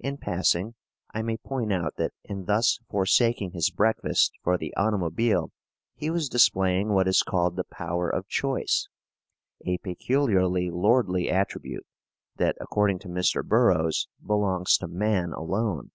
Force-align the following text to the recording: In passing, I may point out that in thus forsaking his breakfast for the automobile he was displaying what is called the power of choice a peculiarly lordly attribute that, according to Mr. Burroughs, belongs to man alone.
In 0.00 0.16
passing, 0.18 0.74
I 1.14 1.22
may 1.22 1.36
point 1.36 1.72
out 1.72 1.94
that 1.96 2.12
in 2.24 2.46
thus 2.46 2.80
forsaking 2.90 3.52
his 3.52 3.70
breakfast 3.70 4.32
for 4.42 4.58
the 4.58 4.74
automobile 4.74 5.52
he 5.94 6.10
was 6.10 6.28
displaying 6.28 6.88
what 6.88 7.06
is 7.06 7.22
called 7.22 7.54
the 7.54 7.62
power 7.62 8.10
of 8.10 8.26
choice 8.26 8.88
a 9.64 9.78
peculiarly 9.78 10.70
lordly 10.70 11.30
attribute 11.30 11.86
that, 12.34 12.56
according 12.60 12.98
to 12.98 13.08
Mr. 13.08 13.44
Burroughs, 13.46 14.08
belongs 14.26 14.76
to 14.78 14.88
man 14.88 15.32
alone. 15.32 15.92